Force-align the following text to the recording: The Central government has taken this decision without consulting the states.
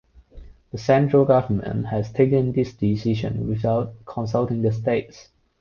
The 0.71 0.79
Central 0.79 1.25
government 1.25 1.85
has 1.85 2.11
taken 2.11 2.53
this 2.53 2.73
decision 2.73 3.47
without 3.47 4.03
consulting 4.03 4.63
the 4.63 4.71
states. 4.71 5.27